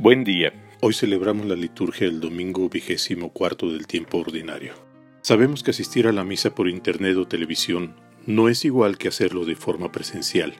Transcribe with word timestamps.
Buen 0.00 0.22
día. 0.22 0.52
Hoy 0.80 0.94
celebramos 0.94 1.46
la 1.46 1.56
liturgia 1.56 2.06
del 2.06 2.20
domingo 2.20 2.68
vigésimo 2.68 3.32
cuarto 3.32 3.72
del 3.72 3.88
tiempo 3.88 4.18
ordinario. 4.18 4.74
Sabemos 5.22 5.64
que 5.64 5.72
asistir 5.72 6.06
a 6.06 6.12
la 6.12 6.22
misa 6.22 6.54
por 6.54 6.68
internet 6.68 7.16
o 7.16 7.26
televisión 7.26 7.96
no 8.24 8.48
es 8.48 8.64
igual 8.64 8.96
que 8.96 9.08
hacerlo 9.08 9.44
de 9.44 9.56
forma 9.56 9.90
presencial, 9.90 10.54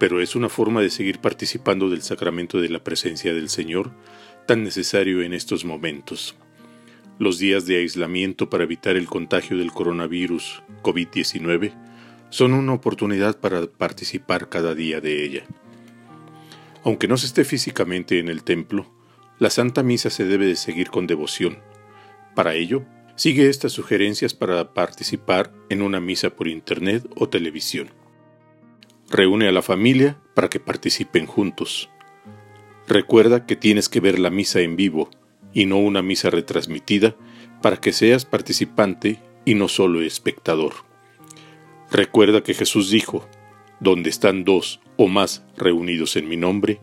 pero 0.00 0.20
es 0.20 0.34
una 0.34 0.48
forma 0.48 0.80
de 0.80 0.90
seguir 0.90 1.20
participando 1.20 1.88
del 1.90 2.02
sacramento 2.02 2.60
de 2.60 2.70
la 2.70 2.82
presencia 2.82 3.32
del 3.32 3.50
Señor, 3.50 3.92
tan 4.48 4.64
necesario 4.64 5.22
en 5.22 5.32
estos 5.32 5.64
momentos. 5.64 6.34
Los 7.20 7.38
días 7.38 7.66
de 7.66 7.76
aislamiento 7.76 8.50
para 8.50 8.64
evitar 8.64 8.96
el 8.96 9.06
contagio 9.06 9.58
del 9.58 9.70
coronavirus 9.70 10.64
COVID-19 10.82 11.72
son 12.30 12.54
una 12.54 12.72
oportunidad 12.72 13.38
para 13.38 13.68
participar 13.68 14.48
cada 14.48 14.74
día 14.74 15.00
de 15.00 15.24
ella. 15.24 15.44
Aunque 16.84 17.08
no 17.08 17.16
se 17.16 17.26
esté 17.26 17.44
físicamente 17.44 18.18
en 18.18 18.28
el 18.28 18.42
templo, 18.42 18.90
la 19.38 19.50
Santa 19.50 19.82
Misa 19.82 20.10
se 20.10 20.24
debe 20.24 20.46
de 20.46 20.56
seguir 20.56 20.90
con 20.90 21.06
devoción. 21.06 21.58
Para 22.34 22.54
ello, 22.54 22.84
sigue 23.16 23.48
estas 23.48 23.72
sugerencias 23.72 24.34
para 24.34 24.72
participar 24.72 25.52
en 25.68 25.82
una 25.82 26.00
misa 26.00 26.30
por 26.30 26.48
internet 26.48 27.06
o 27.16 27.28
televisión. 27.28 27.90
Reúne 29.10 29.48
a 29.48 29.52
la 29.52 29.62
familia 29.62 30.18
para 30.34 30.48
que 30.48 30.60
participen 30.60 31.26
juntos. 31.26 31.90
Recuerda 32.86 33.46
que 33.46 33.56
tienes 33.56 33.88
que 33.88 34.00
ver 34.00 34.18
la 34.18 34.30
misa 34.30 34.60
en 34.60 34.76
vivo 34.76 35.10
y 35.52 35.66
no 35.66 35.78
una 35.78 36.02
misa 36.02 36.30
retransmitida 36.30 37.16
para 37.60 37.76
que 37.76 37.92
seas 37.92 38.24
participante 38.24 39.20
y 39.44 39.54
no 39.54 39.68
solo 39.68 40.00
espectador. 40.00 40.72
Recuerda 41.90 42.42
que 42.42 42.54
Jesús 42.54 42.90
dijo, 42.90 43.28
donde 43.80 44.10
están 44.10 44.44
dos 44.44 44.80
o 44.96 45.08
más 45.08 45.44
reunidos 45.56 46.16
en 46.16 46.28
mi 46.28 46.36
nombre, 46.36 46.80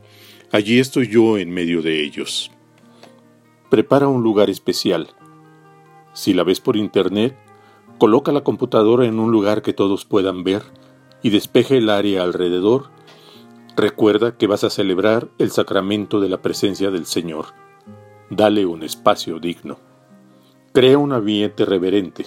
allí 0.52 0.80
estoy 0.80 1.08
yo 1.08 1.38
en 1.38 1.52
medio 1.52 1.82
de 1.82 2.04
ellos. 2.04 2.52
Prepara 3.70 4.08
un 4.08 4.23
lugar 4.23 4.50
especial. 4.50 5.09
Si 6.14 6.34
la 6.34 6.44
ves 6.44 6.59
por 6.59 6.75
internet, 6.78 7.38
coloca 8.00 8.31
la 8.31 8.42
computadora 8.42 9.06
en 9.06 9.20
un 9.20 9.31
lugar 9.31 9.62
que 9.62 9.73
todos 9.73 10.06
puedan 10.06 10.44
ver 10.44 10.64
y 11.22 11.30
despeje 11.30 11.78
el 11.78 11.90
área 11.90 12.23
alrededor. 12.23 12.90
Recuerda 13.75 14.38
que 14.38 14.48
vas 14.48 14.64
a 14.64 14.70
celebrar 14.70 15.30
el 15.38 15.52
sacramento 15.52 16.20
de 16.20 16.30
la 16.30 16.42
presencia 16.42 16.90
del 16.90 17.06
Señor. 17.06 17.48
Dale 18.30 18.66
un 18.66 18.84
espacio 18.84 19.40
digno. 19.40 19.80
Crea 20.73 20.98
un 20.98 21.14
ambiente 21.14 21.66
reverente. 21.66 22.25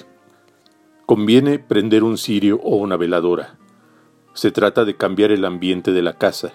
Conviene 1.07 1.59
prender 1.59 2.05
un 2.05 2.19
cirio 2.19 2.61
o 2.63 2.77
una 2.77 2.97
veladora. 2.97 3.59
Se 4.41 4.51
trata 4.51 4.87
de 4.87 4.97
cambiar 4.97 5.33
el 5.33 5.45
ambiente 5.45 5.93
de 5.93 6.01
la 6.01 6.15
casa, 6.15 6.53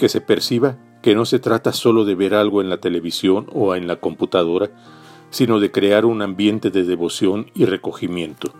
que 0.00 0.08
se 0.08 0.20
perciba 0.20 0.76
que 1.02 1.14
no 1.14 1.24
se 1.24 1.38
trata 1.38 1.72
solo 1.72 2.04
de 2.04 2.16
ver 2.16 2.34
algo 2.34 2.60
en 2.60 2.68
la 2.68 2.78
televisión 2.78 3.46
o 3.52 3.76
en 3.76 3.86
la 3.86 4.00
computadora, 4.00 4.72
sino 5.30 5.60
de 5.60 5.70
crear 5.70 6.04
un 6.04 6.20
ambiente 6.20 6.72
de 6.72 6.82
devoción 6.82 7.48
y 7.54 7.64
recogimiento. 7.64 8.52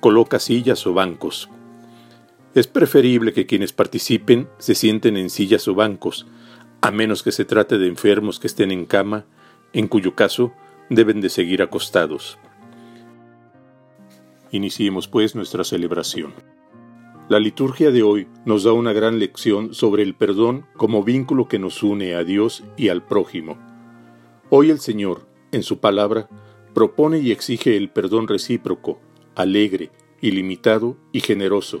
Coloca 0.00 0.40
sillas 0.40 0.88
o 0.88 0.92
bancos. 0.92 1.48
Es 2.56 2.66
preferible 2.66 3.32
que 3.32 3.46
quienes 3.46 3.72
participen 3.72 4.48
se 4.58 4.74
sienten 4.74 5.16
en 5.16 5.30
sillas 5.30 5.68
o 5.68 5.74
bancos, 5.76 6.26
a 6.80 6.90
menos 6.90 7.22
que 7.22 7.30
se 7.30 7.44
trate 7.44 7.78
de 7.78 7.86
enfermos 7.86 8.40
que 8.40 8.48
estén 8.48 8.72
en 8.72 8.86
cama, 8.86 9.24
en 9.72 9.86
cuyo 9.86 10.16
caso 10.16 10.52
deben 10.90 11.20
de 11.20 11.28
seguir 11.28 11.62
acostados. 11.62 12.40
Iniciemos 14.50 15.06
pues 15.06 15.36
nuestra 15.36 15.62
celebración. 15.62 16.55
La 17.28 17.40
liturgia 17.40 17.90
de 17.90 18.04
hoy 18.04 18.28
nos 18.44 18.62
da 18.62 18.72
una 18.72 18.92
gran 18.92 19.18
lección 19.18 19.74
sobre 19.74 20.04
el 20.04 20.14
perdón 20.14 20.64
como 20.76 21.02
vínculo 21.02 21.48
que 21.48 21.58
nos 21.58 21.82
une 21.82 22.14
a 22.14 22.22
Dios 22.22 22.62
y 22.76 22.88
al 22.88 23.04
prójimo. 23.04 23.58
Hoy 24.48 24.70
el 24.70 24.78
Señor, 24.78 25.26
en 25.50 25.64
su 25.64 25.80
palabra, 25.80 26.28
propone 26.72 27.18
y 27.18 27.32
exige 27.32 27.76
el 27.76 27.90
perdón 27.90 28.28
recíproco, 28.28 29.00
alegre, 29.34 29.90
ilimitado 30.20 30.96
y 31.10 31.18
generoso, 31.18 31.80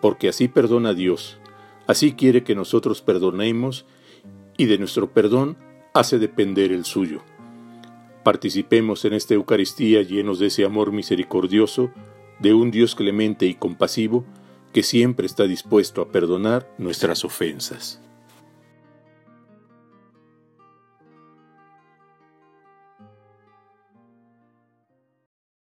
porque 0.00 0.28
así 0.28 0.48
perdona 0.48 0.94
Dios, 0.94 1.38
así 1.86 2.14
quiere 2.14 2.42
que 2.42 2.56
nosotros 2.56 3.02
perdonemos 3.02 3.86
y 4.56 4.64
de 4.64 4.78
nuestro 4.78 5.12
perdón 5.12 5.56
hace 5.94 6.18
depender 6.18 6.72
el 6.72 6.84
suyo. 6.84 7.22
Participemos 8.24 9.04
en 9.04 9.12
esta 9.12 9.34
Eucaristía 9.34 10.02
llenos 10.02 10.40
de 10.40 10.46
ese 10.46 10.64
amor 10.64 10.90
misericordioso 10.90 11.92
de 12.40 12.52
un 12.52 12.72
Dios 12.72 12.96
clemente 12.96 13.46
y 13.46 13.54
compasivo, 13.54 14.26
que 14.76 14.82
siempre 14.82 15.24
está 15.24 15.44
dispuesto 15.44 16.02
a 16.02 16.12
perdonar 16.12 16.70
nuestras 16.76 17.24
ofensas. 17.24 17.98